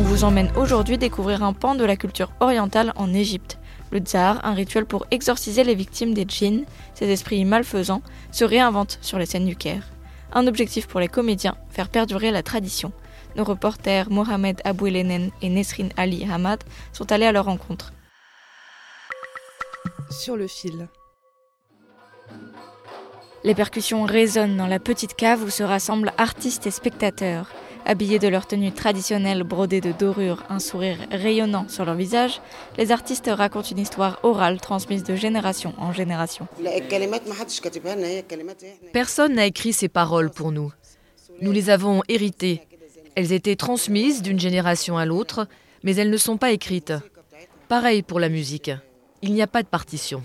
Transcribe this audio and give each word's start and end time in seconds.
On 0.00 0.02
vous 0.02 0.24
emmène 0.24 0.50
aujourd'hui 0.56 0.96
découvrir 0.96 1.42
un 1.42 1.52
pan 1.52 1.74
de 1.74 1.84
la 1.84 1.94
culture 1.94 2.32
orientale 2.40 2.94
en 2.96 3.12
Égypte. 3.12 3.58
Le 3.90 3.98
tsar, 3.98 4.42
un 4.46 4.54
rituel 4.54 4.86
pour 4.86 5.04
exorciser 5.10 5.62
les 5.62 5.74
victimes 5.74 6.14
des 6.14 6.24
djinns, 6.26 6.64
ces 6.94 7.10
esprits 7.10 7.44
malfaisants, 7.44 8.00
se 8.32 8.46
réinvente 8.46 8.98
sur 9.02 9.18
les 9.18 9.26
scènes 9.26 9.44
du 9.44 9.56
Caire. 9.56 9.86
Un 10.32 10.46
objectif 10.46 10.86
pour 10.86 11.00
les 11.00 11.08
comédiens, 11.08 11.54
faire 11.68 11.90
perdurer 11.90 12.30
la 12.30 12.42
tradition. 12.42 12.92
Nos 13.36 13.44
reporters 13.44 14.10
Mohamed 14.10 14.62
Abouelenen 14.64 15.32
et 15.42 15.50
Nesrin 15.50 15.90
Ali 15.98 16.26
Hamad 16.32 16.64
sont 16.94 17.12
allés 17.12 17.26
à 17.26 17.32
leur 17.32 17.44
rencontre. 17.44 17.92
Sur 20.10 20.34
le 20.34 20.46
fil. 20.46 20.88
Les 23.44 23.54
percussions 23.54 24.04
résonnent 24.04 24.56
dans 24.56 24.66
la 24.66 24.80
petite 24.80 25.14
cave 25.14 25.42
où 25.42 25.50
se 25.50 25.62
rassemblent 25.62 26.14
artistes 26.16 26.66
et 26.66 26.70
spectateurs. 26.70 27.50
Habillés 27.86 28.18
de 28.18 28.28
leur 28.28 28.46
tenue 28.46 28.72
traditionnelle 28.72 29.42
brodée 29.42 29.80
de 29.80 29.92
dorures, 29.92 30.44
un 30.48 30.58
sourire 30.58 30.98
rayonnant 31.10 31.68
sur 31.68 31.84
leur 31.84 31.94
visage, 31.94 32.40
les 32.78 32.92
artistes 32.92 33.30
racontent 33.32 33.68
une 33.68 33.78
histoire 33.78 34.20
orale 34.22 34.60
transmise 34.60 35.02
de 35.02 35.16
génération 35.16 35.74
en 35.78 35.92
génération. 35.92 36.46
Personne 38.92 39.34
n'a 39.34 39.46
écrit 39.46 39.72
ces 39.72 39.88
paroles 39.88 40.30
pour 40.30 40.52
nous. 40.52 40.72
Nous 41.40 41.52
les 41.52 41.70
avons 41.70 42.02
héritées. 42.08 42.62
Elles 43.14 43.32
étaient 43.32 43.56
transmises 43.56 44.22
d'une 44.22 44.38
génération 44.38 44.96
à 44.96 45.06
l'autre, 45.06 45.46
mais 45.82 45.96
elles 45.96 46.10
ne 46.10 46.16
sont 46.16 46.36
pas 46.36 46.52
écrites. 46.52 46.92
Pareil 47.68 48.02
pour 48.02 48.20
la 48.20 48.28
musique. 48.28 48.70
Il 49.22 49.32
n'y 49.32 49.42
a 49.42 49.46
pas 49.46 49.62
de 49.62 49.68
partition. 49.68 50.22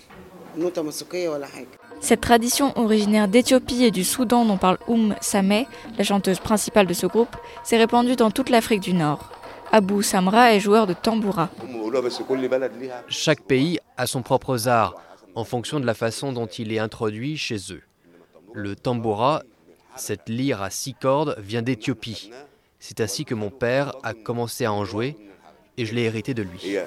Cette 2.06 2.22
tradition 2.22 2.72
originaire 2.78 3.28
d'Éthiopie 3.28 3.84
et 3.84 3.90
du 3.90 4.04
Soudan 4.04 4.46
dont 4.46 4.60
parle 4.60 4.78
Oum 4.88 5.16
Sameh, 5.22 5.66
la 5.98 6.04
chanteuse 6.04 6.38
principale 6.38 6.86
de 6.86 6.94
ce 6.94 7.08
groupe, 7.08 7.36
s'est 7.64 7.80
répandue 7.80 8.16
dans 8.16 8.30
toute 8.30 8.52
l'Afrique 8.52 8.82
du 8.82 8.94
Nord. 8.94 9.32
Abou 9.72 10.04
Samra 10.04 10.54
est 10.54 10.60
joueur 10.60 10.86
de 10.86 10.94
tamboura. 10.94 11.50
Chaque 13.08 13.42
pays 13.42 13.80
a 13.98 14.06
son 14.06 14.22
propre 14.22 14.68
art 14.68 14.94
en 15.34 15.44
fonction 15.46 15.80
de 15.80 15.88
la 15.88 15.96
façon 15.96 16.32
dont 16.32 16.46
il 16.46 16.72
est 16.72 16.78
introduit 16.78 17.38
chez 17.38 17.58
eux. 17.72 17.82
Le 18.54 18.76
tamboura, 18.76 19.42
cette 19.96 20.30
lyre 20.30 20.62
à 20.62 20.70
six 20.70 20.94
cordes, 20.94 21.36
vient 21.40 21.64
d'Éthiopie. 21.64 22.30
C'est 22.78 23.02
ainsi 23.02 23.26
que 23.26 23.34
mon 23.34 23.50
père 23.50 23.94
a 24.04 24.14
commencé 24.14 24.66
à 24.66 24.72
en 24.72 24.86
jouer 24.86 25.18
et 25.76 25.88
je 25.88 25.96
l'ai 25.96 26.04
hérité 26.04 26.36
de 26.36 26.44
lui. 26.44 26.78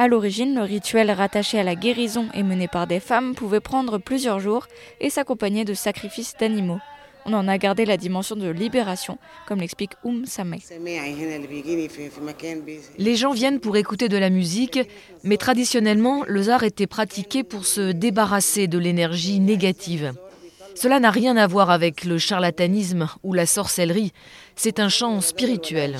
À 0.00 0.06
l'origine, 0.06 0.54
le 0.54 0.62
rituel 0.62 1.10
rattaché 1.10 1.58
à 1.58 1.64
la 1.64 1.74
guérison 1.74 2.28
et 2.32 2.44
mené 2.44 2.68
par 2.68 2.86
des 2.86 3.00
femmes 3.00 3.34
pouvait 3.34 3.58
prendre 3.58 3.98
plusieurs 3.98 4.38
jours 4.38 4.68
et 5.00 5.10
s'accompagner 5.10 5.64
de 5.64 5.74
sacrifices 5.74 6.34
d'animaux. 6.38 6.78
On 7.26 7.32
en 7.32 7.48
a 7.48 7.58
gardé 7.58 7.84
la 7.84 7.96
dimension 7.96 8.36
de 8.36 8.48
libération, 8.48 9.18
comme 9.48 9.58
l'explique 9.58 9.94
Oum 10.04 10.24
Sameh. 10.24 10.60
Les 12.96 13.16
gens 13.16 13.32
viennent 13.32 13.58
pour 13.58 13.76
écouter 13.76 14.08
de 14.08 14.16
la 14.16 14.30
musique, 14.30 14.78
mais 15.24 15.36
traditionnellement, 15.36 16.22
le 16.28 16.48
art 16.48 16.62
était 16.62 16.86
pratiqué 16.86 17.42
pour 17.42 17.66
se 17.66 17.90
débarrasser 17.90 18.68
de 18.68 18.78
l'énergie 18.78 19.40
négative. 19.40 20.12
Cela 20.80 21.00
n'a 21.00 21.10
rien 21.10 21.36
à 21.36 21.48
voir 21.48 21.70
avec 21.70 22.04
le 22.04 22.18
charlatanisme 22.18 23.08
ou 23.24 23.32
la 23.32 23.46
sorcellerie. 23.46 24.12
C'est 24.54 24.78
un 24.78 24.88
chant 24.88 25.20
spirituel. 25.20 25.96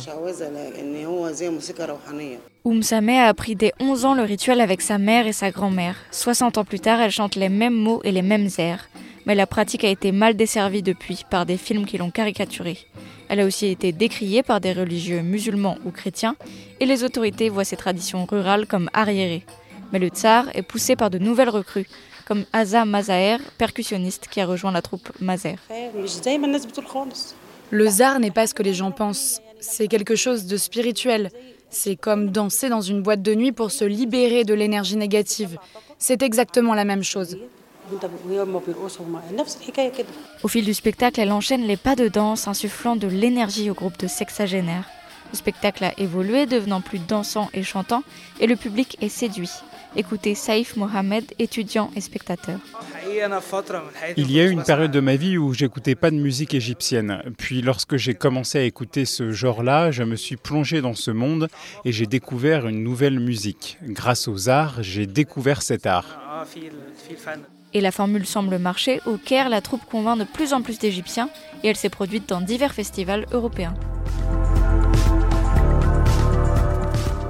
Oum 2.63 2.83
Sameh 2.85 3.19
a 3.19 3.27
appris 3.27 3.57
dès 3.57 3.73
11 3.81 4.05
ans 4.05 4.15
le 4.15 4.23
rituel 4.23 4.61
avec 4.61 4.81
sa 4.81 4.99
mère 4.99 5.27
et 5.27 5.33
sa 5.33 5.51
grand-mère. 5.51 5.97
60 6.13 6.59
ans 6.59 6.65
plus 6.65 6.79
tard, 6.79 7.01
elle 7.01 7.11
chante 7.11 7.35
les 7.35 7.49
mêmes 7.49 7.75
mots 7.75 8.01
et 8.05 8.13
les 8.13 8.23
mêmes 8.23 8.51
airs. 8.59 8.89
Mais 9.27 9.35
la 9.35 9.49
pratique 9.49 9.83
a 9.83 9.89
été 9.89 10.13
mal 10.13 10.37
desservie 10.37 10.85
depuis 10.85 11.25
par 11.29 11.45
des 11.45 11.57
films 11.57 11.85
qui 11.85 11.99
l'ont 11.99 12.13
caricaturée. 12.13 12.79
Elle 13.29 13.41
a 13.41 13.47
aussi 13.47 13.67
été 13.67 13.91
décriée 13.91 14.45
par 14.45 14.61
des 14.61 14.73
religieux 14.73 15.23
musulmans 15.23 15.79
ou 15.87 15.91
chrétiens, 15.91 16.37
et 16.79 16.87
les 16.87 17.03
autorités 17.03 17.49
voient 17.49 17.65
ces 17.65 17.77
traditions 17.77 18.27
rurales 18.27 18.69
comme 18.69 18.91
arriérées. 18.93 19.45
Mais 19.93 19.99
le 19.99 20.09
tsar 20.09 20.45
est 20.55 20.63
poussé 20.63 20.95
par 20.95 21.11
de 21.11 21.19
nouvelles 21.19 21.49
recrues, 21.49 21.89
comme 22.29 22.45
Aza 22.53 22.85
Mazaher, 22.85 23.39
percussionniste 23.57 24.29
qui 24.29 24.43
a 24.43 24.47
rejoint 24.47 24.71
la 24.71 24.83
troupe 24.83 25.09
Mazer. 25.19 25.57
Le 27.71 27.89
zar 27.89 28.21
n'est 28.21 28.31
pas 28.31 28.47
ce 28.47 28.53
que 28.53 28.63
les 28.63 28.75
gens 28.75 28.91
pensent. 28.91 29.41
C'est 29.61 29.89
quelque 29.89 30.15
chose 30.15 30.45
de 30.45 30.59
spirituel. 30.59 31.31
C'est 31.71 31.97
comme 31.97 32.31
danser 32.31 32.69
dans 32.69 32.83
une 32.83 33.03
boîte 33.03 33.23
de 33.23 33.35
nuit 33.35 33.53
pour 33.53 33.71
se 33.71 33.87
libérer 33.87 34.45
de 34.45 34.53
l'énergie 34.53 34.97
négative. 34.97 35.57
C'est 35.99 36.23
exactement 36.23 36.75
la 36.75 36.85
même 36.85 37.03
chose. 37.03 37.39
Au 40.43 40.49
fil 40.49 40.65
du 40.67 40.75
spectacle, 40.75 41.21
elle 41.21 41.33
enchaîne 41.33 41.63
les 41.63 41.79
pas 41.79 41.97
de 41.97 42.09
danse, 42.09 42.47
insufflant 42.47 42.97
de 42.97 43.07
l'énergie 43.07 43.71
au 43.71 43.75
groupe 43.75 43.99
de 43.99 44.07
sexagénaires. 44.07 44.85
Le 45.33 45.39
spectacle 45.39 45.85
a 45.85 45.99
évolué, 45.99 46.45
devenant 46.45 46.83
plus 46.83 46.99
dansant 46.99 47.49
et 47.55 47.63
chantant, 47.63 48.03
et 48.39 48.47
le 48.47 48.57
public 48.57 48.99
est 49.01 49.09
séduit. 49.09 49.51
Écoutez 49.97 50.35
Saïf 50.35 50.77
Mohamed, 50.77 51.25
étudiant 51.39 51.91
et 51.97 52.01
spectateur. 52.01 52.59
Il 54.17 54.31
y 54.31 54.41
a 54.41 54.45
eu 54.45 54.51
une 54.51 54.63
période 54.63 54.91
de 54.91 55.01
ma 55.01 55.17
vie 55.17 55.39
où 55.39 55.55
j'écoutais 55.55 55.95
pas 55.95 56.11
de 56.11 56.17
musique 56.17 56.55
égyptienne. 56.55 57.23
Puis 57.39 57.63
lorsque 57.63 57.97
j'ai 57.97 58.15
commencé 58.15 58.59
à 58.59 58.63
écouter 58.63 59.05
ce 59.05 59.31
genre-là, 59.33 59.91
je 59.91 60.03
me 60.03 60.17
suis 60.17 60.37
plongé 60.37 60.81
dans 60.81 60.95
ce 60.95 61.11
monde 61.11 61.49
et 61.85 61.93
j'ai 61.93 62.07
découvert 62.07 62.69
une 62.69 62.83
nouvelle 62.85 63.19
musique. 63.19 63.79
Grâce 63.83 64.29
aux 64.29 64.49
arts, 64.49 64.83
j'ai 64.83 65.07
découvert 65.07 65.63
cet 65.63 65.87
art. 65.87 66.19
Et 67.75 67.81
la 67.81 67.91
formule 67.91 68.27
semble 68.27 68.59
marcher. 68.59 69.01
Au 69.07 69.17
Caire, 69.17 69.49
la 69.49 69.61
troupe 69.61 69.85
convainc 69.85 70.19
de 70.19 70.25
plus 70.25 70.53
en 70.53 70.63
plus 70.63 70.79
d'Égyptiens 70.79 71.29
et 71.63 71.69
elle 71.69 71.77
s'est 71.77 71.91
produite 71.91 72.29
dans 72.29 72.41
divers 72.41 72.73
festivals 72.73 73.27
européens. 73.33 73.75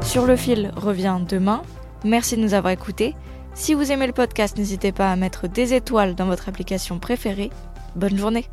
Sur 0.03 0.27
le 0.27 0.37
fil 0.37 0.73
revient 0.77 1.19
demain. 1.29 1.63
Merci 2.05 2.37
de 2.37 2.43
nous 2.43 2.55
avoir 2.55 2.73
écoutés. 2.73 3.15
Si 3.55 3.75
vous 3.75 3.91
aimez 3.91 4.07
le 4.07 4.13
podcast, 4.13 4.57
n'hésitez 4.57 4.93
pas 4.93 5.11
à 5.11 5.17
mettre 5.17 5.49
des 5.49 5.75
étoiles 5.75 6.15
dans 6.15 6.27
votre 6.27 6.49
application 6.49 6.99
préférée. 6.99 7.51
Bonne 7.97 8.17
journée 8.17 8.45